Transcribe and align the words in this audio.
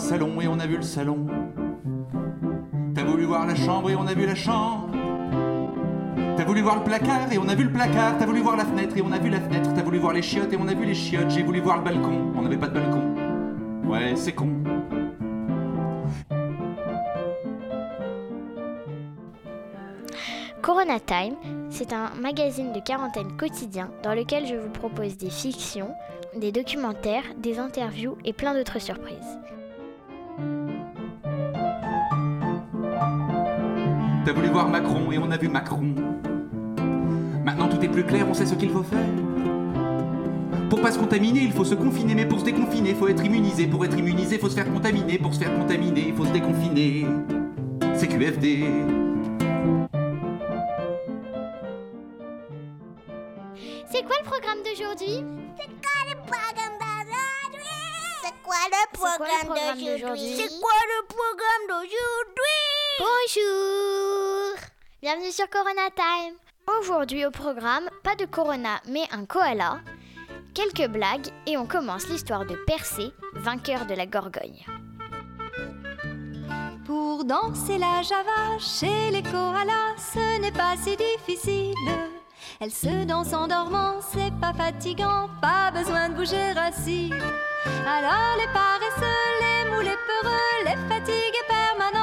salon 0.00 0.40
et 0.40 0.48
on 0.48 0.58
a 0.58 0.66
vu 0.66 0.76
le 0.76 0.82
salon. 0.82 1.26
T'as 2.94 3.04
voulu 3.04 3.24
voir 3.24 3.46
la 3.46 3.54
chambre 3.54 3.90
et 3.90 3.94
on 3.94 4.06
a 4.06 4.14
vu 4.14 4.26
la 4.26 4.34
chambre. 4.34 4.88
T'as 6.36 6.44
voulu 6.44 6.62
voir 6.62 6.76
le 6.76 6.84
placard 6.84 7.32
et 7.32 7.38
on 7.38 7.48
a 7.48 7.54
vu 7.54 7.64
le 7.64 7.72
placard. 7.72 8.16
T'as 8.18 8.26
voulu 8.26 8.40
voir 8.40 8.56
la 8.56 8.64
fenêtre 8.64 8.96
et 8.96 9.02
on 9.02 9.12
a 9.12 9.18
vu 9.18 9.28
la 9.28 9.40
fenêtre. 9.40 9.72
T'as 9.74 9.82
voulu 9.82 9.98
voir 9.98 10.12
les 10.12 10.22
chiottes 10.22 10.52
et 10.52 10.56
on 10.58 10.66
a 10.66 10.74
vu 10.74 10.84
les 10.86 10.94
chiottes. 10.94 11.30
J'ai 11.30 11.42
voulu 11.42 11.60
voir 11.60 11.76
le 11.76 11.84
balcon, 11.84 12.32
on 12.34 12.42
n'avait 12.42 12.56
pas 12.56 12.68
de 12.68 12.74
balcon. 12.74 13.14
Ouais, 13.84 14.16
c'est 14.16 14.32
con. 14.32 14.48
Corona 20.62 21.00
Time, 21.00 21.36
c'est 21.68 21.92
un 21.92 22.10
magazine 22.20 22.72
de 22.72 22.80
quarantaine 22.80 23.36
quotidien 23.36 23.90
dans 24.02 24.14
lequel 24.14 24.46
je 24.46 24.54
vous 24.54 24.70
propose 24.70 25.16
des 25.16 25.30
fictions, 25.30 25.94
des 26.36 26.52
documentaires, 26.52 27.24
des 27.38 27.58
interviews 27.58 28.16
et 28.24 28.32
plein 28.32 28.54
d'autres 28.54 28.80
surprises. 28.80 29.38
T'as 34.24 34.32
voulu 34.32 34.48
voir 34.48 34.68
Macron 34.68 35.10
et 35.10 35.18
on 35.18 35.30
a 35.30 35.36
vu 35.36 35.48
Macron. 35.48 35.94
Maintenant 37.44 37.68
tout 37.68 37.80
est 37.82 37.88
plus 37.88 38.04
clair, 38.04 38.26
on 38.28 38.34
sait 38.34 38.46
ce 38.46 38.54
qu'il 38.54 38.70
faut 38.70 38.82
faire. 38.82 38.98
Pour 40.68 40.80
pas 40.80 40.92
se 40.92 40.98
contaminer, 40.98 41.40
il 41.40 41.52
faut 41.52 41.64
se 41.64 41.74
confiner, 41.74 42.14
mais 42.14 42.26
pour 42.26 42.38
se 42.38 42.44
déconfiner, 42.44 42.90
il 42.90 42.96
faut 42.96 43.08
être 43.08 43.24
immunisé. 43.24 43.66
Pour 43.66 43.84
être 43.84 43.98
immunisé, 43.98 44.36
il 44.36 44.40
faut 44.40 44.48
se 44.48 44.54
faire 44.54 44.70
contaminer. 44.70 45.18
Pour 45.18 45.34
se 45.34 45.40
faire 45.40 45.52
contaminer, 45.58 46.04
il 46.08 46.14
faut 46.14 46.26
se 46.26 46.32
déconfiner. 46.32 47.06
C'est 47.94 48.06
QFD. 48.06 48.64
C'est 53.90 54.02
quoi 54.04 54.16
le 54.22 54.24
programme 54.24 54.62
d'aujourd'hui? 54.64 55.24
C'est 55.58 55.66
quoi 55.66 55.98
le 56.06 56.14
programme 56.22 56.76
d'aujourd'hui? 56.78 57.66
C'est 58.22 58.36
quoi 58.44 58.58
le 58.70 58.86
programme 58.94 59.48
d'aujourd'hui? 59.78 60.34
C'est 60.36 60.60
quoi 60.60 60.78
le 60.86 61.06
programme 61.08 61.64
d'aujourd'hui? 61.68 62.69
Bonjour 63.00 64.58
Bienvenue 65.00 65.32
sur 65.32 65.48
Corona 65.48 65.88
Time 65.96 66.34
Aujourd'hui 66.78 67.24
au 67.24 67.30
programme, 67.30 67.88
pas 68.04 68.14
de 68.14 68.26
Corona 68.26 68.78
mais 68.90 69.04
un 69.10 69.24
koala, 69.24 69.80
quelques 70.52 70.86
blagues 70.86 71.28
et 71.46 71.56
on 71.56 71.64
commence 71.64 72.08
l'histoire 72.08 72.44
de 72.44 72.56
Persée, 72.66 73.10
vainqueur 73.36 73.86
de 73.86 73.94
la 73.94 74.04
Gorgogne. 74.04 74.66
Pour 76.84 77.24
danser 77.24 77.78
la 77.78 78.02
java 78.02 78.58
chez 78.58 79.10
les 79.10 79.22
koalas, 79.22 79.96
ce 79.96 80.38
n'est 80.38 80.52
pas 80.52 80.76
si 80.76 80.94
difficile. 80.94 81.74
Elle 82.60 82.70
se 82.70 83.04
danse 83.04 83.32
en 83.32 83.48
dormant, 83.48 84.00
c'est 84.12 84.34
pas 84.42 84.52
fatigant, 84.52 85.30
pas 85.40 85.70
besoin 85.70 86.10
de 86.10 86.16
bouger 86.16 86.52
assis. 86.54 87.10
Alors 87.86 88.36
les 88.36 88.52
paresseux, 88.52 89.30
les 89.40 89.70
mous, 89.70 89.80
les 89.80 89.96
peureux, 90.06 90.64
les 90.66 90.76
fatigués 90.94 91.46
permanents, 91.48 91.99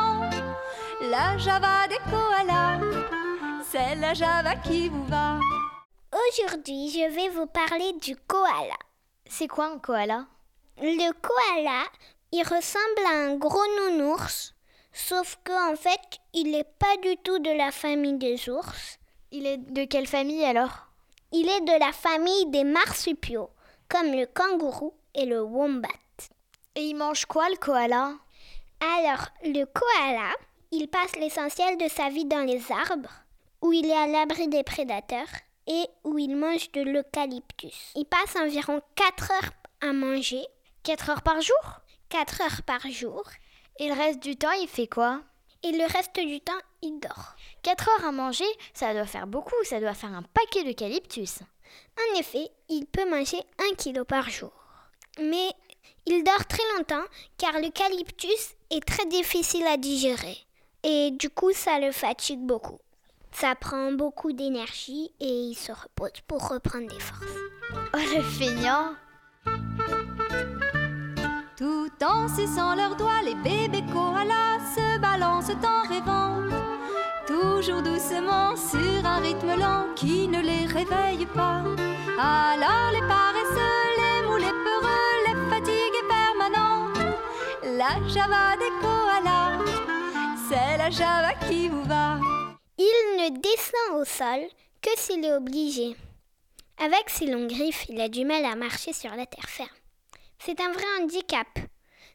la 1.09 1.37
java 1.37 1.87
des 1.87 1.99
koalas, 2.09 2.79
c'est 3.63 3.95
la 3.95 4.13
java 4.13 4.55
qui 4.57 4.89
vous 4.89 5.05
va. 5.05 5.39
Aujourd'hui, 6.11 6.89
je 6.89 7.09
vais 7.09 7.29
vous 7.29 7.45
parler 7.45 7.93
du 8.01 8.15
koala. 8.15 8.77
C'est 9.25 9.47
quoi 9.47 9.67
un 9.67 9.79
koala? 9.79 10.25
Le 10.77 11.11
koala, 11.13 11.83
il 12.31 12.43
ressemble 12.43 13.05
à 13.07 13.29
un 13.29 13.35
gros 13.35 13.67
nounours, 13.79 14.53
sauf 14.91 15.37
qu'en 15.45 15.75
fait, 15.75 16.19
il 16.33 16.51
n'est 16.51 16.65
pas 16.65 16.97
du 17.01 17.15
tout 17.17 17.39
de 17.39 17.51
la 17.51 17.71
famille 17.71 18.17
des 18.17 18.49
ours. 18.49 18.99
Il 19.31 19.45
est 19.45 19.57
de 19.57 19.85
quelle 19.85 20.07
famille 20.07 20.43
alors? 20.43 20.87
Il 21.31 21.47
est 21.47 21.61
de 21.61 21.79
la 21.79 21.93
famille 21.93 22.47
des 22.47 22.63
marsupiaux, 22.63 23.49
comme 23.89 24.11
le 24.11 24.25
kangourou 24.25 24.93
et 25.13 25.25
le 25.25 25.41
wombat. 25.41 25.87
Et 26.75 26.81
il 26.81 26.95
mange 26.95 27.25
quoi 27.25 27.49
le 27.49 27.57
koala? 27.57 28.13
Alors, 28.79 29.27
le 29.43 29.65
koala, 29.65 30.29
il 30.71 30.87
passe 30.87 31.15
l'essentiel 31.15 31.77
de 31.77 31.87
sa 31.87 32.09
vie 32.09 32.25
dans 32.25 32.45
les 32.45 32.71
arbres, 32.71 33.11
où 33.61 33.73
il 33.73 33.85
est 33.85 33.97
à 33.97 34.07
l'abri 34.07 34.47
des 34.47 34.63
prédateurs 34.63 35.27
et 35.67 35.85
où 36.03 36.17
il 36.17 36.35
mange 36.35 36.71
de 36.71 36.81
l'eucalyptus. 36.81 37.91
Il 37.95 38.05
passe 38.05 38.35
environ 38.35 38.81
4 38.95 39.31
heures 39.31 39.51
à 39.81 39.93
manger, 39.93 40.45
4 40.83 41.09
heures 41.09 41.21
par 41.21 41.41
jour? 41.41 41.81
4 42.09 42.41
heures 42.41 42.61
par 42.63 42.87
jour, 42.89 43.23
Et 43.79 43.87
le 43.87 43.93
reste 43.93 44.23
du 44.23 44.35
temps, 44.35 44.51
il 44.59 44.67
fait 44.67 44.87
quoi? 44.87 45.21
Et 45.63 45.71
le 45.71 45.85
reste 45.85 46.19
du 46.19 46.39
temps, 46.39 46.59
il 46.81 46.99
dort. 46.99 47.35
4 47.63 47.89
heures 47.89 48.05
à 48.07 48.11
manger, 48.11 48.45
ça 48.73 48.93
doit 48.93 49.05
faire 49.05 49.27
beaucoup, 49.27 49.63
ça 49.63 49.79
doit 49.79 49.93
faire 49.93 50.13
un 50.13 50.23
paquet 50.23 50.63
d'eucalyptus. 50.63 51.39
En 51.99 52.19
effet, 52.19 52.49
il 52.69 52.85
peut 52.85 53.09
manger 53.09 53.39
1 53.71 53.75
kilo 53.75 54.03
par 54.05 54.29
jour. 54.29 54.53
Mais 55.19 55.51
il 56.05 56.23
dort 56.23 56.45
très 56.47 56.63
longtemps 56.77 57.05
car 57.37 57.53
l'eucalyptus 57.59 58.55
est 58.71 58.85
très 58.85 59.05
difficile 59.07 59.67
à 59.67 59.77
digérer. 59.77 60.46
Et 60.83 61.11
du 61.11 61.29
coup, 61.29 61.51
ça 61.53 61.79
le 61.79 61.91
fatigue 61.91 62.41
beaucoup. 62.41 62.79
Ça 63.31 63.53
prend 63.55 63.91
beaucoup 63.91 64.31
d'énergie 64.31 65.11
et 65.19 65.41
il 65.49 65.55
se 65.55 65.71
repose 65.71 66.21
pour 66.27 66.47
reprendre 66.47 66.87
des 66.87 66.99
forces. 66.99 67.37
Oh 67.93 67.97
le 68.15 68.23
feignant 68.23 68.93
Tout 71.55 71.91
en 72.03 72.27
suçant 72.27 72.75
leurs 72.75 72.95
doigts, 72.95 73.21
les 73.23 73.35
bébés 73.35 73.83
koalas 73.91 74.59
se 74.75 74.99
balancent 74.99 75.51
en 75.63 75.87
rêvant. 75.87 76.41
Toujours 77.27 77.81
doucement 77.83 78.55
sur 78.55 79.05
un 79.05 79.19
rythme 79.19 79.59
lent 79.59 79.85
qui 79.95 80.27
ne 80.27 80.41
les 80.41 80.65
réveille 80.65 81.25
pas. 81.27 81.61
Alors 82.17 82.91
les 82.93 83.05
paresseux, 83.07 83.87
les 83.97 84.27
mous, 84.27 84.37
les 84.37 84.55
peureux, 84.65 85.17
les 85.27 85.49
fatigués 85.49 86.07
permanents. 86.09 86.87
La 87.77 88.07
java 88.07 88.55
des 88.57 88.71
koalas, 88.81 89.36
c'est 90.67 90.77
la 90.77 90.89
java 90.89 91.33
qui 91.47 91.69
vous 91.69 91.83
va. 91.83 92.19
Il 92.77 93.17
ne 93.17 93.29
descend 93.39 94.01
au 94.01 94.05
sol 94.05 94.47
que 94.81 94.89
s'il 94.97 95.23
est 95.23 95.33
obligé. 95.33 95.95
Avec 96.77 97.09
ses 97.09 97.27
longues 97.27 97.49
griffes, 97.49 97.85
il 97.89 97.99
a 98.01 98.09
du 98.09 98.25
mal 98.25 98.45
à 98.45 98.55
marcher 98.55 98.93
sur 98.93 99.11
la 99.15 99.25
terre 99.25 99.49
ferme. 99.49 99.69
C'est 100.39 100.59
un 100.61 100.71
vrai 100.71 100.85
handicap, 101.01 101.47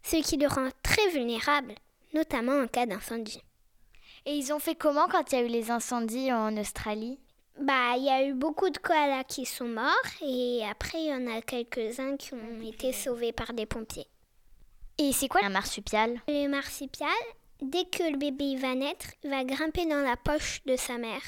ce 0.03 0.17
qui 0.17 0.37
le 0.37 0.47
rend 0.47 0.69
très 0.83 1.09
vulnérable, 1.09 1.75
notamment 2.15 2.61
en 2.63 2.67
cas 2.67 2.87
d'incendie. 2.87 3.43
Et 4.25 4.37
ils 4.37 4.53
ont 4.53 4.61
fait 4.61 4.77
comment 4.77 5.09
quand 5.09 5.33
il 5.33 5.39
y 5.39 5.43
a 5.43 5.45
eu 5.45 5.49
les 5.49 5.71
incendies 5.71 6.33
en 6.33 6.57
Australie? 6.57 7.19
Bah, 7.61 7.97
il 7.97 8.05
y 8.05 8.11
a 8.11 8.25
eu 8.25 8.35
beaucoup 8.35 8.71
de 8.71 8.79
koalas 8.79 9.25
qui 9.25 9.45
sont 9.45 9.69
morts 9.69 9.91
et 10.21 10.63
après 10.71 11.03
il 11.03 11.09
y 11.09 11.15
en 11.15 11.37
a 11.37 11.43
quelques-uns 11.43 12.17
qui 12.17 12.35
ont 12.35 12.63
été 12.63 12.93
sauvés 12.93 13.33
par 13.33 13.53
des 13.53 13.67
pompiers. 13.67 14.07
Et 14.99 15.13
c'est 15.13 15.29
quoi 15.29 15.41
un 15.43 15.51
marsupial? 15.51 16.21
Le 16.29 16.47
marsupial, 16.49 17.11
dès 17.63 17.85
que 17.85 18.03
le 18.03 18.19
bébé 18.19 18.57
va 18.57 18.75
naître, 18.75 19.07
il 19.23 19.31
va 19.31 19.45
grimper 19.45 19.87
dans 19.87 20.03
la 20.03 20.17
poche 20.17 20.63
de 20.67 20.77
sa 20.77 20.99
mère 20.99 21.23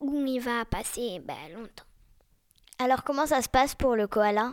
où 0.00 0.24
il 0.24 0.40
va 0.40 0.64
passer 0.64 1.20
bah, 1.20 1.34
longtemps. 1.52 1.84
Alors 2.78 3.02
comment 3.02 3.26
ça 3.26 3.42
se 3.42 3.48
passe 3.48 3.74
pour 3.74 3.96
le 3.96 4.06
koala? 4.06 4.52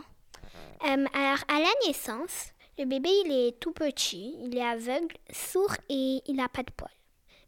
Euh, 0.84 1.06
alors, 1.14 1.44
à 1.48 1.60
la 1.60 1.86
naissance, 1.86 2.50
le 2.78 2.84
bébé, 2.84 3.08
il 3.24 3.32
est 3.32 3.60
tout 3.60 3.72
petit, 3.72 4.36
il 4.42 4.56
est 4.56 4.66
aveugle, 4.66 5.16
sourd 5.32 5.74
et 5.88 6.22
il 6.26 6.36
n'a 6.36 6.48
pas 6.48 6.62
de 6.62 6.70
poils. 6.72 6.90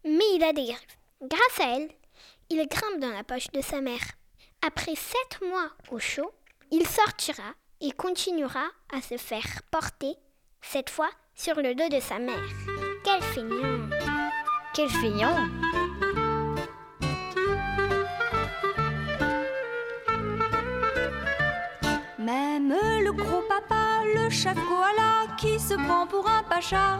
Mais 0.05 0.35
il 0.35 0.43
a 0.43 0.53
des 0.53 0.65
griffes. 0.65 0.97
Grâce 1.21 1.59
à 1.59 1.75
elle, 1.75 1.89
il 2.49 2.65
grimpe 2.67 2.99
dans 2.99 3.11
la 3.11 3.23
poche 3.23 3.51
de 3.51 3.61
sa 3.61 3.81
mère. 3.81 4.01
Après 4.65 4.95
sept 4.95 5.41
mois 5.47 5.69
au 5.91 5.99
chaud, 5.99 6.31
il 6.71 6.87
sortira 6.87 7.53
et 7.81 7.91
continuera 7.91 8.65
à 8.93 9.01
se 9.01 9.17
faire 9.17 9.61
porter, 9.71 10.15
cette 10.61 10.89
fois 10.89 11.09
sur 11.35 11.55
le 11.55 11.75
dos 11.75 11.89
de 11.89 11.99
sa 11.99 12.19
mère. 12.19 12.88
Quel 13.11 13.23
feignant 13.23 13.89
Quel 14.75 14.89
feignant 14.89 15.37
Même 22.19 22.75
le 23.03 23.11
gros 23.11 23.41
papa, 23.49 24.03
le 24.13 24.29
chat 24.29 24.53
koala 24.53 25.25
qui 25.39 25.59
se 25.59 25.73
prend 25.73 26.05
pour 26.05 26.29
un 26.29 26.43
pacha, 26.43 26.99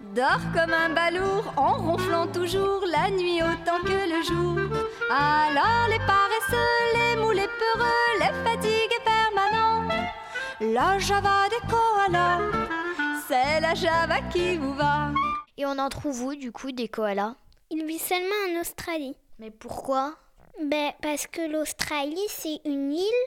dort 0.00 0.44
comme 0.52 0.74
un 0.74 0.90
balourd 0.90 1.50
en 1.56 1.78
ronflant 1.78 2.26
toujours 2.26 2.84
la 2.86 3.10
nuit 3.10 3.40
autant 3.42 3.82
que 3.82 4.00
le 4.14 4.22
jour. 4.22 4.58
Alors 5.08 5.86
les 5.88 6.00
paresseux, 6.00 6.82
les 6.94 7.22
mous, 7.22 7.30
les 7.30 7.48
peureux, 7.60 8.10
les 8.20 8.34
fatigués 8.44 9.02
permanents, 9.02 9.88
la 10.60 10.98
java 10.98 11.48
des 11.48 11.66
koalas, 11.70 12.81
c'est 13.32 13.60
la 13.60 13.74
java 13.74 14.20
qui 14.30 14.58
vous 14.58 14.74
va. 14.74 15.10
Et 15.56 15.64
on 15.64 15.78
en 15.78 15.88
trouve 15.88 16.22
où 16.22 16.34
du 16.34 16.52
coup 16.52 16.70
des 16.70 16.88
koalas? 16.88 17.34
Il 17.70 17.86
vit 17.86 17.98
seulement 17.98 18.42
en 18.50 18.60
Australie. 18.60 19.16
Mais 19.38 19.50
pourquoi? 19.50 20.16
Ben, 20.62 20.92
parce 21.00 21.26
que 21.26 21.40
l'Australie, 21.50 22.28
c'est 22.28 22.60
une 22.66 22.92
île. 22.92 23.24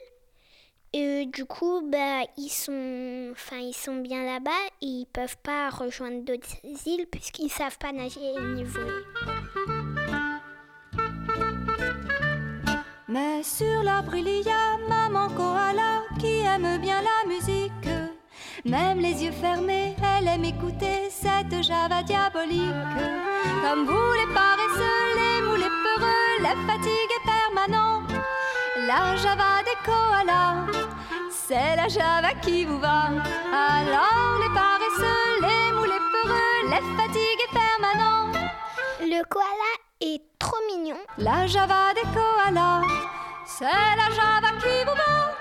Et 0.92 1.26
du 1.26 1.44
coup, 1.44 1.82
bah, 1.90 2.20
ils 2.36 2.48
sont, 2.48 3.32
enfin, 3.32 3.56
ils 3.56 3.74
sont 3.74 3.96
bien 3.96 4.24
là-bas 4.24 4.50
et 4.80 4.86
ils 4.86 5.06
peuvent 5.06 5.38
pas 5.38 5.70
rejoindre 5.70 6.24
d'autres 6.24 6.54
îles 6.86 7.08
puisqu'ils 7.10 7.50
savent 7.50 7.78
pas 7.78 7.90
nager 7.90 8.20
ni 8.54 8.62
voler. 8.62 9.02
Mais 13.08 13.42
sur 13.42 13.82
l'arbre 13.82 14.14
il 14.14 14.28
y 14.28 14.48
a 14.48 14.76
maman 14.88 15.28
koala 15.30 16.02
qui 16.20 16.40
aime 16.42 16.78
bien 16.78 17.02
la 17.02 17.28
musique. 17.28 17.95
Même 18.66 18.98
les 18.98 19.22
yeux 19.22 19.30
fermés, 19.30 19.94
elle 20.02 20.26
aime 20.26 20.44
écouter 20.44 21.08
cette 21.08 21.62
java 21.62 22.02
diabolique. 22.02 22.74
Comme 23.62 23.86
vous 23.86 24.12
les 24.18 24.34
paresseux, 24.34 25.04
les 25.14 25.42
moulets 25.42 25.76
peureux, 25.84 26.42
la 26.42 26.54
fatigue 26.66 27.12
est 27.16 27.26
permanente. 27.30 28.10
La 28.88 29.14
java 29.14 29.62
des 29.64 29.78
koalas, 29.84 30.66
c'est 31.30 31.76
la 31.76 31.86
java 31.86 32.34
qui 32.42 32.64
vous 32.64 32.80
va. 32.80 33.04
Alors 33.52 34.40
les 34.42 34.52
paresseux, 34.52 35.40
les 35.42 35.72
moulets 35.76 36.06
peureux, 36.10 36.68
la 36.68 36.80
fatigue 36.98 37.40
est 37.48 37.54
permanente. 37.54 38.36
Le 39.00 39.22
koala 39.28 39.72
est 40.00 40.22
trop 40.40 40.58
mignon. 40.66 40.98
La 41.18 41.46
java 41.46 41.94
des 41.94 42.08
koalas, 42.12 42.82
c'est 43.46 43.64
la 43.64 44.10
java 44.12 44.50
qui 44.60 44.84
vous 44.84 44.96
va. 44.96 45.35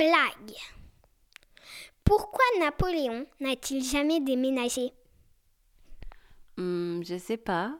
Blague. 0.00 0.56
Pourquoi 2.04 2.44
Napoléon 2.58 3.26
n'a-t-il 3.38 3.84
jamais 3.84 4.20
déménagé? 4.20 4.92
Hmm, 6.56 7.02
je 7.02 7.18
sais 7.18 7.36
pas. 7.36 7.74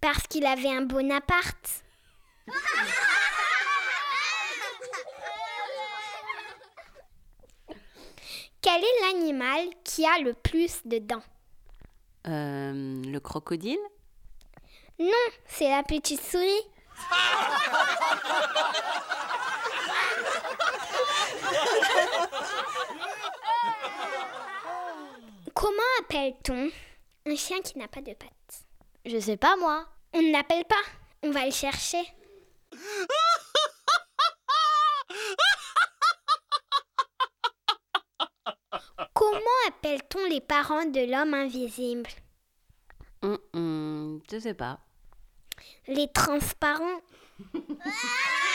Parce 0.00 0.26
qu'il 0.26 0.44
avait 0.46 0.70
un 0.70 0.82
Bonaparte. 0.82 1.84
Quel 8.60 8.82
est 8.82 9.00
l'animal 9.02 9.68
qui 9.84 10.04
a 10.04 10.18
le 10.18 10.34
plus 10.34 10.80
de 10.84 10.98
dents? 10.98 11.22
Euh, 12.26 13.00
le 13.04 13.20
crocodile? 13.20 13.78
Non, 14.98 15.12
c'est 15.46 15.70
la 15.70 15.84
petite 15.84 16.20
souris. 16.20 16.50
Comment 25.54 25.82
appelle-t-on 26.00 26.70
un 27.26 27.36
chien 27.36 27.60
qui 27.62 27.78
n'a 27.78 27.88
pas 27.88 28.00
de 28.02 28.12
pattes? 28.14 28.30
Je 29.04 29.18
sais 29.18 29.36
pas 29.36 29.56
moi. 29.56 29.86
On 30.12 30.22
ne 30.22 30.32
l'appelle 30.32 30.64
pas, 30.64 30.82
on 31.22 31.30
va 31.30 31.44
le 31.44 31.50
chercher. 31.52 32.02
Comment 39.14 39.40
appelle-t-on 39.68 40.26
les 40.28 40.40
parents 40.40 40.84
de 40.86 41.10
l'homme 41.10 41.34
invisible? 41.34 42.08
Hmm, 43.22 43.36
hmm, 43.52 44.18
Je 44.30 44.38
sais 44.38 44.54
pas. 44.54 44.78
Les 45.88 46.10
transparents. 46.12 47.00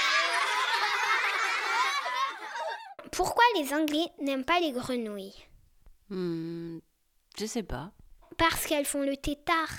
Pourquoi 3.11 3.43
les 3.55 3.73
Anglais 3.73 4.07
n'aiment 4.19 4.45
pas 4.45 4.59
les 4.59 4.71
grenouilles? 4.71 5.35
Hmm, 6.09 6.79
je 7.37 7.45
sais 7.45 7.63
pas. 7.63 7.91
Parce 8.37 8.65
qu'elles 8.65 8.85
font 8.85 9.03
le 9.03 9.17
tétard. 9.17 9.69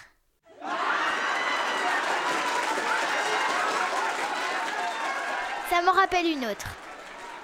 Ça 5.71 5.81
m'en 5.83 5.93
rappelle 5.93 6.27
une 6.27 6.45
autre. 6.47 6.67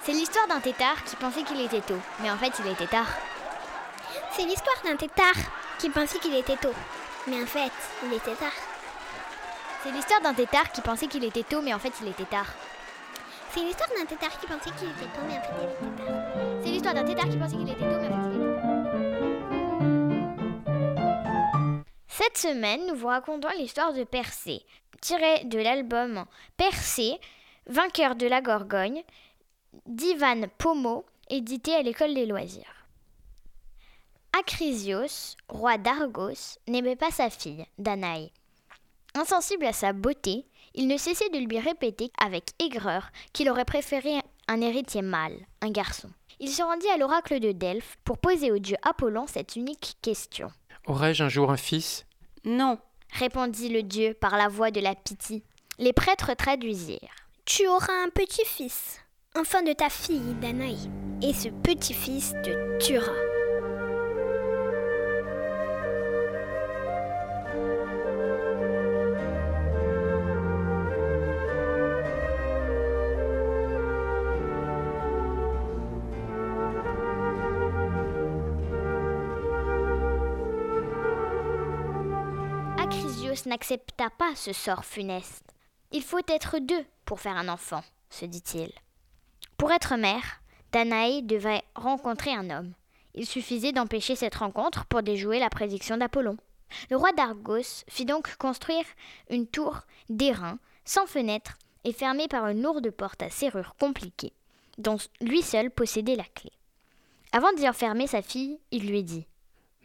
C'est 0.03 0.13
l'histoire 0.13 0.47
d'un 0.47 0.59
tétard 0.59 1.03
qui 1.03 1.15
pensait 1.15 1.43
qu'il 1.43 1.59
était 1.61 1.81
tôt, 1.81 1.99
mais 2.21 2.31
en 2.31 2.37
fait 2.37 2.53
il 2.59 2.71
était 2.71 2.87
tard. 2.87 3.09
C'est 4.31 4.45
l'histoire 4.45 4.81
d'un 4.83 4.95
tétard 4.95 5.35
qui 5.79 5.89
pensait 5.89 6.19
qu'il 6.19 6.35
était 6.35 6.57
tôt. 6.57 6.73
Mais 7.27 7.41
en 7.41 7.45
fait, 7.45 7.71
il 8.03 8.13
était 8.13 8.35
tard. 8.35 8.53
C'est 9.83 9.91
l'histoire 9.91 10.21
d'un 10.21 10.33
tétard 10.33 10.71
qui 10.71 10.81
pensait 10.81 11.07
qu'il 11.07 11.23
était 11.23 11.43
tôt, 11.43 11.61
mais 11.61 11.73
en 11.73 11.79
fait 11.79 11.93
il 12.01 12.07
était 12.07 12.25
tard. 12.25 12.47
C'est 13.51 13.63
l'histoire 13.63 13.89
d'un 13.89 14.05
tétard 14.05 14.39
qui 14.39 14.45
pensait 14.45 14.69
qu'il 14.77 14.89
était 14.89 15.05
tôt, 15.05 15.21
mais 15.27 15.37
en 15.37 15.41
fait, 15.41 15.49
il 15.57 15.87
était 15.87 16.05
tard. 16.05 16.61
C'est 16.61 16.69
l'histoire 16.69 16.93
d'un 16.93 17.03
tétard 17.03 17.29
qui 17.29 17.37
pensait 17.37 17.55
qu'il 17.55 17.69
était 17.69 17.79
tôt, 17.79 17.85
mais 17.85 18.07
en 18.07 18.23
fait 18.23 18.29
il 18.29 18.35
était 18.35 18.61
tard. 18.61 18.69
Cette 22.07 22.37
semaine, 22.37 22.85
nous 22.87 22.95
vous 22.95 23.07
racontons 23.07 23.49
l'histoire 23.57 23.93
de 23.93 24.03
Persée, 24.03 24.61
tirée 25.01 25.45
de 25.45 25.57
l'album 25.57 26.25
Persée, 26.57 27.19
vainqueur 27.65 28.15
de 28.15 28.27
la 28.27 28.41
Gorgogne, 28.41 29.03
d'Ivan 29.87 30.47
Pomo, 30.59 31.05
édité 31.29 31.73
à 31.73 31.81
l'école 31.81 32.13
des 32.13 32.27
loisirs. 32.27 32.85
Acrisios, 34.37 35.35
roi 35.47 35.79
d'Argos, 35.79 36.59
n'aimait 36.67 36.95
pas 36.95 37.09
sa 37.09 37.31
fille, 37.31 37.65
Danaé. 37.79 38.31
Insensible 39.15 39.65
à 39.65 39.73
sa 39.73 39.91
beauté, 39.91 40.45
il 40.75 40.87
ne 40.87 40.97
cessait 40.97 41.29
de 41.29 41.39
lui 41.39 41.59
répéter 41.59 42.11
avec 42.23 42.51
aigreur 42.59 43.09
qu'il 43.33 43.49
aurait 43.49 43.65
préféré 43.65 44.11
un 44.47 44.61
héritier 44.61 45.01
mâle, 45.01 45.37
un 45.61 45.71
garçon. 45.71 46.09
Il 46.39 46.49
se 46.49 46.63
rendit 46.63 46.89
à 46.89 46.97
l'oracle 46.97 47.39
de 47.39 47.51
Delphes 47.51 47.97
pour 48.03 48.17
poser 48.17 48.51
au 48.51 48.59
dieu 48.59 48.77
Apollon 48.81 49.27
cette 49.27 49.55
unique 49.55 49.97
question. 50.01 50.49
Aurais-je 50.87 51.23
un 51.23 51.29
jour 51.29 51.51
un 51.51 51.57
fils? 51.57 52.05
Non. 52.45 52.77
Répondit 53.11 53.69
le 53.69 53.83
dieu 53.83 54.13
par 54.13 54.37
la 54.37 54.47
voix 54.47 54.71
de 54.71 54.79
la 54.79 54.95
Pythie. 54.95 55.43
Les 55.77 55.93
prêtres 55.93 56.33
traduisirent. 56.35 57.15
Tu 57.45 57.67
auras 57.67 58.03
un 58.03 58.09
petit-fils, 58.09 58.99
enfant 59.35 59.63
de 59.63 59.73
ta 59.73 59.89
fille, 59.89 60.35
Danaï. 60.41 60.77
Et 61.21 61.33
ce 61.33 61.49
petit-fils 61.49 62.33
te 62.43 62.77
tuera. 62.77 63.28
N'accepta 83.45 84.09
pas 84.09 84.35
ce 84.35 84.53
sort 84.53 84.85
funeste. 84.85 85.53
Il 85.91 86.03
faut 86.03 86.19
être 86.27 86.59
deux 86.59 86.85
pour 87.05 87.19
faire 87.19 87.37
un 87.37 87.49
enfant, 87.49 87.83
se 88.09 88.25
dit-il. 88.25 88.71
Pour 89.57 89.71
être 89.71 89.95
mère, 89.95 90.41
Danaé 90.71 91.21
devait 91.21 91.63
rencontrer 91.75 92.31
un 92.31 92.49
homme. 92.49 92.73
Il 93.15 93.25
suffisait 93.25 93.71
d'empêcher 93.71 94.15
cette 94.15 94.35
rencontre 94.35 94.85
pour 94.85 95.01
déjouer 95.01 95.39
la 95.39 95.49
prédiction 95.49 95.97
d'Apollon. 95.97 96.37
Le 96.91 96.97
roi 96.97 97.11
d'Argos 97.13 97.83
fit 97.87 98.05
donc 98.05 98.35
construire 98.37 98.85
une 99.29 99.47
tour 99.47 99.79
d'airain, 100.09 100.59
sans 100.85 101.07
fenêtre 101.07 101.57
et 101.83 101.93
fermée 101.93 102.27
par 102.27 102.47
une 102.47 102.61
lourde 102.61 102.91
porte 102.91 103.23
à 103.23 103.29
serrure 103.29 103.75
compliquée, 103.79 104.33
dont 104.77 104.97
lui 105.21 105.41
seul 105.41 105.71
possédait 105.71 106.15
la 106.15 106.23
clé. 106.23 106.51
Avant 107.31 107.51
d'y 107.53 107.67
enfermer 107.67 108.07
sa 108.07 108.21
fille, 108.21 108.59
il 108.71 108.89
lui 108.89 109.03
dit 109.03 109.25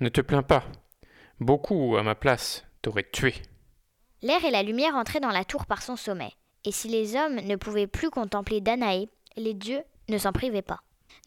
Ne 0.00 0.08
te 0.08 0.20
plains 0.20 0.42
pas. 0.42 0.64
Beaucoup, 1.40 1.96
à 1.96 2.02
ma 2.02 2.14
place, 2.14 2.64
tué. 3.12 3.34
L'air 4.22 4.44
et 4.44 4.50
la 4.50 4.62
lumière 4.62 4.96
entraient 4.96 5.20
dans 5.20 5.30
la 5.30 5.44
tour 5.44 5.66
par 5.66 5.82
son 5.82 5.96
sommet, 5.96 6.32
et 6.64 6.72
si 6.72 6.88
les 6.88 7.16
hommes 7.16 7.36
ne 7.36 7.56
pouvaient 7.56 7.86
plus 7.86 8.10
contempler 8.10 8.60
Danaé, 8.60 9.08
les 9.36 9.54
dieux 9.54 9.82
ne 10.08 10.18
s'en 10.18 10.32
privaient 10.32 10.62
pas. 10.62 10.82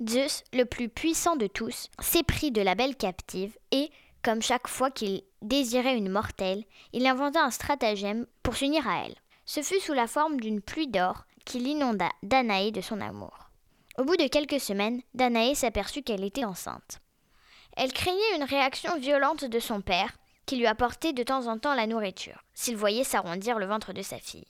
Zeus, 0.07 0.43
le 0.53 0.65
plus 0.65 0.89
puissant 0.89 1.35
de 1.35 1.47
tous, 1.47 1.89
s'éprit 1.99 2.51
de 2.51 2.61
la 2.61 2.75
belle 2.75 2.95
captive 2.95 3.57
et, 3.71 3.89
comme 4.23 4.41
chaque 4.41 4.67
fois 4.67 4.91
qu'il 4.91 5.23
désirait 5.41 5.97
une 5.97 6.09
mortelle, 6.09 6.63
il 6.93 7.07
inventa 7.07 7.43
un 7.43 7.51
stratagème 7.51 8.25
pour 8.43 8.55
s'unir 8.55 8.87
à 8.87 9.05
elle. 9.05 9.15
Ce 9.45 9.61
fut 9.61 9.79
sous 9.79 9.93
la 9.93 10.07
forme 10.07 10.39
d'une 10.39 10.61
pluie 10.61 10.87
d'or 10.87 11.25
qu'il 11.45 11.67
inonda 11.67 12.09
Danaé 12.23 12.71
de 12.71 12.81
son 12.81 12.99
amour. 12.99 13.49
Au 13.97 14.03
bout 14.03 14.17
de 14.17 14.27
quelques 14.27 14.59
semaines, 14.59 15.01
Danaé 15.13 15.55
s'aperçut 15.55 16.03
qu'elle 16.03 16.23
était 16.23 16.45
enceinte. 16.45 16.99
Elle 17.75 17.93
craignait 17.93 18.35
une 18.35 18.43
réaction 18.43 18.97
violente 18.97 19.45
de 19.45 19.59
son 19.59 19.81
père, 19.81 20.17
qui 20.47 20.55
lui 20.55 20.65
apportait 20.65 21.13
de 21.13 21.21
temps 21.21 21.45
en 21.45 21.59
temps 21.59 21.75
la 21.75 21.85
nourriture, 21.85 22.43
s'il 22.55 22.75
voyait 22.75 23.03
s'arrondir 23.03 23.59
le 23.59 23.67
ventre 23.67 23.93
de 23.93 24.01
sa 24.01 24.17
fille. 24.17 24.47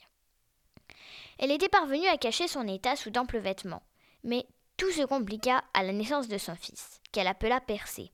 Elle 1.38 1.50
était 1.50 1.68
parvenue 1.68 2.06
à 2.08 2.16
cacher 2.16 2.48
son 2.48 2.66
état 2.66 2.96
sous 2.96 3.10
d'amples 3.10 3.38
vêtements, 3.38 3.82
mais 4.24 4.46
tout 4.78 4.90
se 4.90 5.04
compliqua 5.04 5.62
à 5.74 5.82
la 5.82 5.92
naissance 5.92 6.28
de 6.28 6.38
son 6.38 6.54
fils, 6.54 7.00
qu'elle 7.12 7.26
appela 7.26 7.60
Persée. 7.60 8.12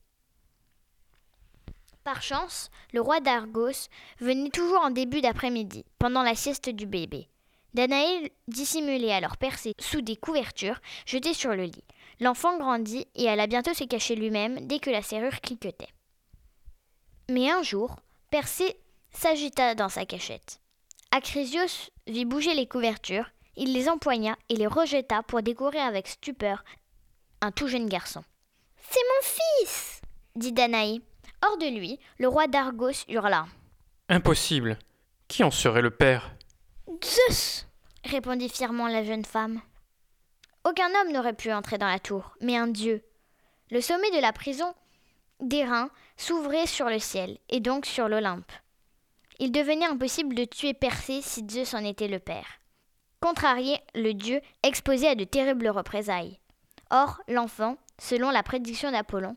Par 2.03 2.21
chance, 2.21 2.69
le 2.91 3.01
roi 3.01 3.19
d'Argos 3.19 3.87
venait 4.19 4.49
toujours 4.49 4.81
en 4.81 4.89
début 4.91 5.21
d'après-midi, 5.21 5.85
pendant 5.97 6.23
la 6.23 6.35
sieste 6.35 6.69
du 6.69 6.85
bébé. 6.85 7.29
Danaé 7.73 8.31
dissimulait 8.47 9.11
alors 9.11 9.37
Persée 9.37 9.73
sous 9.79 10.01
des 10.01 10.15
couvertures 10.15 10.79
jetées 11.05 11.33
sur 11.33 11.51
le 11.55 11.63
lit. 11.63 11.83
L'enfant 12.19 12.57
grandit 12.57 13.05
et 13.15 13.27
alla 13.27 13.47
bientôt 13.47 13.73
se 13.73 13.83
cacher 13.83 14.15
lui-même 14.15 14.65
dès 14.67 14.79
que 14.79 14.89
la 14.89 15.01
serrure 15.01 15.41
cliquetait. 15.41 15.89
Mais 17.29 17.49
un 17.49 17.63
jour, 17.63 17.95
Persée 18.29 18.75
s'agita 19.11 19.75
dans 19.75 19.89
sa 19.89 20.05
cachette. 20.05 20.59
Acrisios 21.11 21.89
vit 22.07 22.25
bouger 22.25 22.53
les 22.53 22.67
couvertures, 22.67 23.29
il 23.55 23.73
les 23.73 23.89
empoigna 23.89 24.35
et 24.49 24.55
les 24.55 24.67
rejeta 24.67 25.23
pour 25.23 25.41
découvrir 25.41 25.83
avec 25.83 26.07
stupeur 26.07 26.63
un 27.41 27.51
tout 27.51 27.67
jeune 27.67 27.87
garçon. 27.87 28.23
C'est 28.89 28.99
mon 28.99 29.27
fils 29.27 30.01
Dit 30.35 30.51
Danaé. 30.51 31.01
Hors 31.45 31.57
de 31.57 31.67
lui, 31.67 31.99
le 32.17 32.27
roi 32.27 32.47
d'Argos 32.47 33.05
hurla. 33.07 33.45
Impossible. 34.09 34.77
Qui 35.27 35.43
en 35.43 35.51
serait 35.51 35.81
le 35.81 35.91
père? 35.91 36.35
Zeus 37.03 37.67
répondit 38.03 38.49
fièrement 38.49 38.87
la 38.87 39.03
jeune 39.03 39.25
femme. 39.25 39.61
Aucun 40.63 40.89
homme 40.95 41.13
n'aurait 41.13 41.33
pu 41.33 41.51
entrer 41.51 41.77
dans 41.77 41.87
la 41.87 41.99
tour, 41.99 42.35
mais 42.41 42.57
un 42.57 42.67
dieu. 42.67 43.03
Le 43.71 43.81
sommet 43.81 44.11
de 44.11 44.21
la 44.21 44.33
prison 44.33 44.73
d'airain 45.39 45.89
s'ouvrait 46.17 46.67
sur 46.67 46.89
le 46.89 46.99
ciel, 46.99 47.37
et 47.49 47.59
donc 47.59 47.85
sur 47.85 48.07
l'Olympe. 48.07 48.51
Il 49.39 49.51
devenait 49.51 49.85
impossible 49.85 50.33
de 50.35 50.45
tuer 50.45 50.73
Persée 50.73 51.21
si 51.21 51.45
Zeus 51.49 51.73
en 51.73 51.83
était 51.83 52.07
le 52.07 52.19
père. 52.19 52.47
Contrarié, 53.21 53.79
le 53.93 54.13
dieu 54.13 54.39
exposé 54.63 55.07
à 55.07 55.15
de 55.15 55.23
terribles 55.23 55.69
représailles. 55.69 56.39
Or, 56.91 57.21
l'enfant, 57.27 57.77
selon 57.99 58.29
la 58.29 58.43
prédiction 58.43 58.91
d'Apollon, 58.91 59.35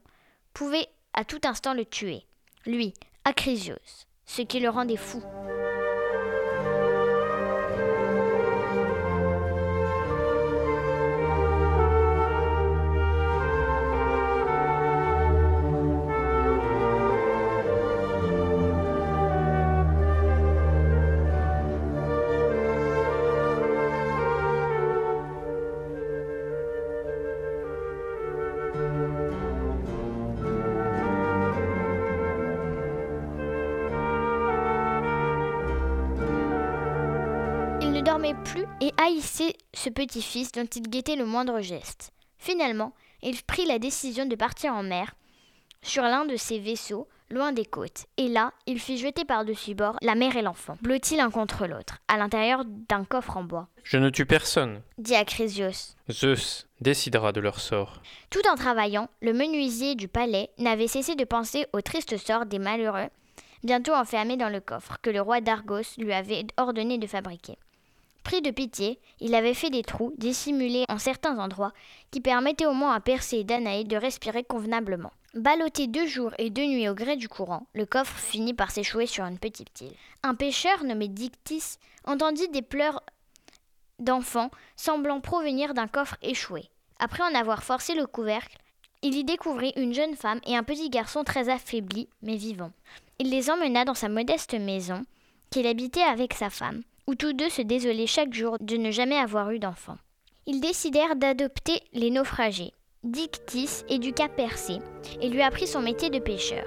pouvait 0.52 0.86
à 1.14 1.24
tout 1.24 1.40
instant 1.44 1.74
le 1.74 1.84
tuer, 1.84 2.26
lui, 2.66 2.94
Acrisios, 3.24 4.06
ce 4.26 4.42
qui 4.42 4.60
le 4.60 4.68
rendait 4.68 4.96
fou. 4.96 5.22
Dormait 38.18 38.42
plus 38.42 38.64
et 38.80 38.92
haïssait 39.00 39.54
ce 39.74 39.90
petit-fils 39.90 40.50
dont 40.50 40.64
il 40.64 40.82
guettait 40.82 41.14
le 41.14 41.24
moindre 41.24 41.60
geste. 41.60 42.10
Finalement, 42.36 42.92
il 43.22 43.40
prit 43.44 43.64
la 43.64 43.78
décision 43.78 44.26
de 44.26 44.34
partir 44.34 44.72
en 44.72 44.82
mer 44.82 45.14
sur 45.82 46.02
l'un 46.02 46.24
de 46.24 46.34
ses 46.34 46.58
vaisseaux, 46.58 47.06
loin 47.30 47.52
des 47.52 47.64
côtes, 47.64 48.06
et 48.16 48.26
là, 48.26 48.52
il 48.66 48.80
fit 48.80 48.98
jeter 48.98 49.24
par-dessus 49.24 49.76
bord 49.76 49.96
la 50.02 50.16
mère 50.16 50.36
et 50.36 50.42
l'enfant, 50.42 50.76
blottis 50.82 51.16
l'un 51.16 51.30
contre 51.30 51.68
l'autre, 51.68 51.98
à 52.08 52.16
l'intérieur 52.16 52.64
d'un 52.66 53.04
coffre 53.04 53.36
en 53.36 53.44
bois, 53.44 53.68
Je 53.84 53.98
ne 53.98 54.10
tue 54.10 54.26
personne. 54.26 54.82
dit 54.98 55.14
Acrisios. 55.14 55.94
Zeus 56.10 56.66
décidera 56.80 57.30
de 57.30 57.40
leur 57.40 57.60
sort. 57.60 58.02
Tout 58.30 58.42
en 58.50 58.56
travaillant, 58.56 59.08
le 59.22 59.32
menuisier 59.32 59.94
du 59.94 60.08
palais 60.08 60.50
n'avait 60.58 60.88
cessé 60.88 61.14
de 61.14 61.24
penser 61.24 61.66
au 61.72 61.82
triste 61.82 62.16
sort 62.16 62.46
des 62.46 62.58
malheureux, 62.58 63.10
bientôt 63.62 63.94
enfermés 63.94 64.36
dans 64.36 64.50
le 64.50 64.60
coffre 64.60 64.98
que 65.02 65.10
le 65.10 65.20
roi 65.20 65.40
d'Argos 65.40 65.96
lui 65.98 66.12
avait 66.12 66.48
ordonné 66.56 66.98
de 66.98 67.06
fabriquer. 67.06 67.56
Pris 68.28 68.42
de 68.42 68.50
pitié, 68.50 69.00
il 69.20 69.34
avait 69.34 69.54
fait 69.54 69.70
des 69.70 69.82
trous 69.82 70.12
dissimulés 70.18 70.84
en 70.90 70.98
certains 70.98 71.38
endroits 71.38 71.72
qui 72.10 72.20
permettaient 72.20 72.66
au 72.66 72.74
moins 72.74 72.92
à 72.92 73.00
Persée 73.00 73.38
et 73.38 73.44
Danaé 73.44 73.84
de 73.84 73.96
respirer 73.96 74.44
convenablement. 74.44 75.12
Ballotté 75.32 75.86
deux 75.86 76.06
jours 76.06 76.32
et 76.36 76.50
deux 76.50 76.66
nuits 76.66 76.90
au 76.90 76.94
gré 76.94 77.16
du 77.16 77.26
courant, 77.26 77.66
le 77.72 77.86
coffre 77.86 78.18
finit 78.18 78.52
par 78.52 78.70
s'échouer 78.70 79.06
sur 79.06 79.24
une 79.24 79.38
petite 79.38 79.80
île. 79.80 79.94
Un 80.22 80.34
pêcheur 80.34 80.84
nommé 80.84 81.08
Dictys 81.08 81.78
entendit 82.04 82.50
des 82.50 82.60
pleurs 82.60 83.02
d'enfants 83.98 84.50
semblant 84.76 85.22
provenir 85.22 85.72
d'un 85.72 85.88
coffre 85.88 86.18
échoué. 86.20 86.68
Après 86.98 87.22
en 87.22 87.34
avoir 87.34 87.62
forcé 87.62 87.94
le 87.94 88.06
couvercle, 88.06 88.58
il 89.00 89.14
y 89.14 89.24
découvrit 89.24 89.72
une 89.76 89.94
jeune 89.94 90.16
femme 90.16 90.42
et 90.46 90.54
un 90.54 90.64
petit 90.64 90.90
garçon 90.90 91.24
très 91.24 91.48
affaibli 91.48 92.10
mais 92.20 92.36
vivant. 92.36 92.72
Il 93.20 93.30
les 93.30 93.48
emmena 93.48 93.86
dans 93.86 93.94
sa 93.94 94.10
modeste 94.10 94.52
maison 94.52 95.06
qu'il 95.48 95.66
habitait 95.66 96.02
avec 96.02 96.34
sa 96.34 96.50
femme, 96.50 96.82
où 97.08 97.14
tous 97.14 97.32
deux 97.32 97.48
se 97.48 97.62
désolaient 97.62 98.06
chaque 98.06 98.34
jour 98.34 98.58
de 98.60 98.76
ne 98.76 98.90
jamais 98.90 99.16
avoir 99.16 99.50
eu 99.50 99.58
d'enfant. 99.58 99.96
Ils 100.46 100.60
décidèrent 100.60 101.16
d'adopter 101.16 101.80
les 101.94 102.10
naufragés. 102.10 102.74
Dictys 103.02 103.82
éduqua 103.88 104.28
Persée 104.28 104.80
et 105.22 105.30
lui 105.30 105.40
apprit 105.40 105.66
son 105.66 105.80
métier 105.80 106.10
de 106.10 106.18
pêcheur. 106.18 106.66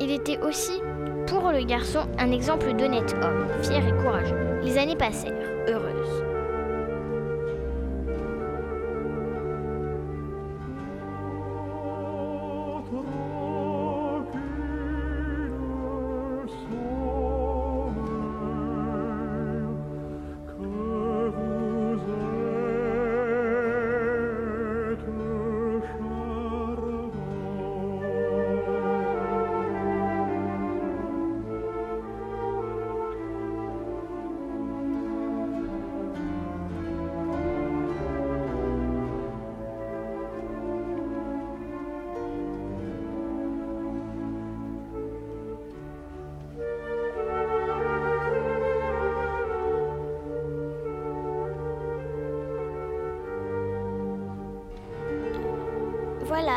Il 0.00 0.12
était 0.12 0.38
aussi, 0.38 0.80
pour 1.26 1.50
le 1.50 1.64
garçon, 1.64 2.06
un 2.16 2.30
exemple 2.30 2.76
d'honnête 2.76 3.16
homme, 3.22 3.48
fier 3.64 3.84
et 3.84 4.02
courageux. 4.02 4.60
Les 4.62 4.78
années 4.78 4.96
passèrent, 4.96 5.50
heureuses. 5.68 6.35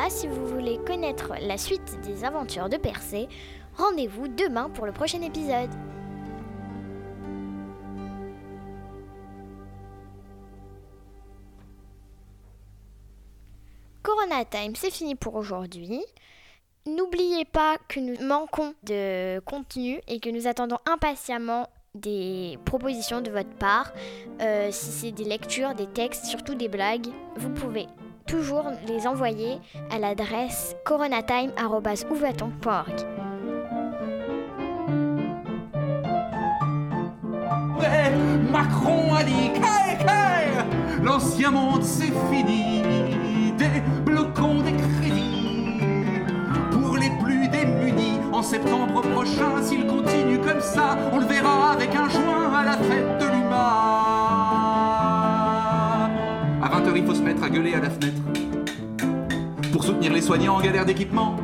Si 0.10 0.28
vous 0.28 0.46
voulez 0.46 0.78
connaître 0.86 1.34
la 1.42 1.58
suite 1.58 2.00
des 2.02 2.24
aventures 2.24 2.70
de 2.70 2.78
Persée, 2.78 3.28
rendez-vous 3.76 4.28
demain 4.28 4.70
pour 4.70 4.86
le 4.86 4.92
prochain 4.92 5.20
épisode. 5.24 5.72
Corona 14.04 14.46
Time, 14.46 14.76
c'est 14.76 14.92
fini 14.92 15.16
pour 15.16 15.34
aujourd'hui. 15.34 16.04
N'oubliez 16.86 17.46
pas 17.46 17.78
que 17.88 18.00
nous 18.00 18.24
manquons 18.24 18.76
de 18.84 19.40
contenu 19.40 20.02
et 20.08 20.20
que 20.20 20.30
nous 20.30 20.46
attendons 20.46 20.78
impatiemment 20.86 21.68
des 21.96 22.60
propositions 22.64 23.22
de 23.22 23.32
votre 23.32 23.56
part. 23.56 23.92
Euh, 24.40 24.70
si 24.72 24.92
c'est 24.92 25.12
des 25.12 25.24
lectures, 25.24 25.74
des 25.74 25.88
textes, 25.88 26.26
surtout 26.26 26.54
des 26.54 26.68
blagues, 26.68 27.08
vous 27.38 27.50
pouvez 27.50 27.88
toujours 28.30 28.66
les 28.88 29.08
envoyer 29.08 29.60
à 29.92 29.98
l'adresse 29.98 30.76
coronatime.ouvaton.org. 30.86 32.94
Macron 38.52 39.14
a 39.14 39.24
dit 39.24 39.52
L'ancien 41.02 41.50
monde 41.52 41.84
c'est 41.84 42.12
fini. 42.32 42.84
Débloquons 43.58 44.62
des 44.62 44.74
crédits 44.74 45.80
Pour 46.72 46.98
les 46.98 47.10
plus 47.24 47.48
démunis. 47.48 48.20
En 48.32 48.44
septembre 48.44 49.02
prochain 49.02 49.64
S'il 49.64 49.88
continue 49.88 50.40
comme 50.40 50.62
ça 50.62 50.98
On 51.12 51.18
le 51.20 51.26
verra 51.26 51.72
avec 51.74 51.96
un 51.96 52.08
joint 52.10 52.54
à 52.54 52.66
la 52.66 52.78
fête 52.78 53.18
de 53.20 53.26
l'UMA 53.26 54.09
À 56.90 56.92
20h 56.92 56.98
il 56.98 57.06
faut 57.06 57.14
se 57.14 57.22
mettre 57.22 57.44
à 57.44 57.50
gueuler 57.50 57.76
à 57.76 57.80
la 57.80 57.90
fenêtre 57.90 58.22
Pour 59.72 59.84
soutenir 59.84 60.12
les 60.12 60.22
soignants 60.22 60.56
en 60.56 60.62
galère 60.62 60.86
d'équipement 60.86 61.36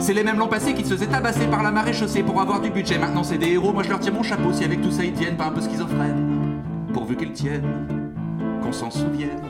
c'est 0.00 0.12
les 0.12 0.22
mêmes 0.22 0.38
l'an 0.38 0.48
passé 0.48 0.74
qui 0.74 0.84
se 0.84 0.90
faisaient 0.90 1.06
tabasser 1.06 1.46
par 1.46 1.62
la 1.62 1.70
marée 1.70 1.94
chaussée 1.94 2.22
pour 2.22 2.38
avoir 2.38 2.60
du 2.60 2.68
budget. 2.68 2.98
Maintenant, 2.98 3.24
c'est 3.24 3.38
des 3.38 3.52
héros. 3.52 3.72
Moi, 3.72 3.84
je 3.84 3.88
leur 3.88 4.00
tire 4.00 4.12
mon 4.12 4.22
chapeau 4.22 4.52
si 4.52 4.62
avec 4.62 4.82
tout 4.82 4.90
ça 4.90 5.02
ils 5.02 5.14
tiennent 5.14 5.36
pas 5.36 5.46
un 5.46 5.52
peu 5.52 5.62
schizophrènes. 5.62 6.60
Pourvu 6.92 7.16
qu'ils 7.16 7.32
tiennent, 7.32 8.12
qu'on 8.62 8.72
s'en 8.72 8.90
souvienne. 8.90 9.40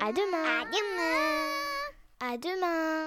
À 0.00 0.12
demain. 0.12 0.44
À 0.60 0.64
demain 0.66 2.32
À 2.32 2.36
demain. 2.36 2.92
Wouhou 2.92 3.01